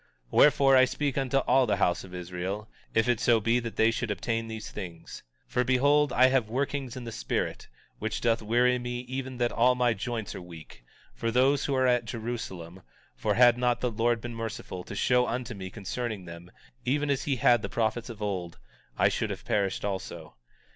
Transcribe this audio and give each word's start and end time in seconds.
19:19 0.01 0.07
Wherefore, 0.31 0.75
I 0.77 0.85
speak 0.85 1.15
unto 1.15 1.37
all 1.37 1.67
the 1.67 1.75
house 1.75 2.03
of 2.03 2.11
Israel, 2.15 2.67
if 2.95 3.07
it 3.07 3.19
so 3.19 3.39
be 3.39 3.59
that 3.59 3.75
they 3.75 3.91
should 3.91 4.09
obtain 4.09 4.47
these 4.47 4.71
things. 4.71 5.21
19:20 5.49 5.51
For 5.51 5.63
behold, 5.63 6.11
I 6.13 6.25
have 6.29 6.49
workings 6.49 6.97
in 6.97 7.03
the 7.03 7.11
spirit, 7.11 7.67
which 7.99 8.19
doth 8.19 8.41
weary 8.41 8.79
me 8.79 9.01
even 9.01 9.37
that 9.37 9.51
all 9.51 9.75
my 9.75 9.93
joints 9.93 10.33
are 10.33 10.41
weak, 10.41 10.83
for 11.13 11.29
those 11.29 11.65
who 11.65 11.75
are 11.75 11.85
at 11.85 12.05
Jerusalem; 12.05 12.81
for 13.15 13.35
had 13.35 13.59
not 13.59 13.79
the 13.81 13.91
Lord 13.91 14.21
been 14.21 14.33
merciful, 14.33 14.83
to 14.85 14.95
show 14.95 15.27
unto 15.27 15.53
me 15.53 15.69
concerning 15.69 16.25
them, 16.25 16.49
even 16.83 17.11
as 17.11 17.25
he 17.25 17.35
had 17.35 17.61
prophets 17.69 18.09
of 18.09 18.23
old, 18.23 18.57
I 18.97 19.07
should 19.07 19.29
have 19.29 19.45
perished 19.45 19.85
also. 19.85 20.33